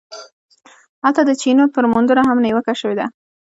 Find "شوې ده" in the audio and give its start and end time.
2.81-3.05